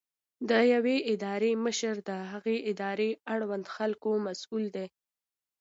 [0.49, 4.87] د یوې ادارې مشر د هغې ادارې اړوند خلکو مسؤل دی.